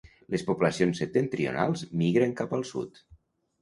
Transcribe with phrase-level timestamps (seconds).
[0.35, 3.09] Les poblacions septentrionals migren cap al sud.